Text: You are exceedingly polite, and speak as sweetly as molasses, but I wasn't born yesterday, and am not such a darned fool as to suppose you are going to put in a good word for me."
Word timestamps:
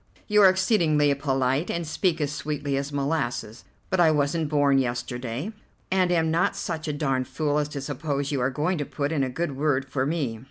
You 0.25 0.41
are 0.41 0.49
exceedingly 0.49 1.13
polite, 1.13 1.69
and 1.69 1.85
speak 1.85 2.19
as 2.19 2.31
sweetly 2.31 2.75
as 2.75 2.91
molasses, 2.91 3.65
but 3.91 3.99
I 3.99 4.09
wasn't 4.09 4.49
born 4.49 4.79
yesterday, 4.79 5.51
and 5.91 6.11
am 6.11 6.31
not 6.31 6.55
such 6.55 6.87
a 6.87 6.93
darned 6.93 7.27
fool 7.27 7.59
as 7.59 7.69
to 7.69 7.81
suppose 7.81 8.31
you 8.31 8.41
are 8.41 8.49
going 8.49 8.79
to 8.79 8.85
put 8.85 9.11
in 9.11 9.23
a 9.23 9.29
good 9.29 9.55
word 9.55 9.85
for 9.87 10.07
me." 10.07 10.39